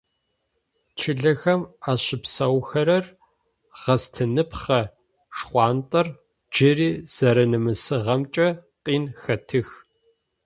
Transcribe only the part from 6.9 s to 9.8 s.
зэранэмысыгъэмкӏэ къин хэтых.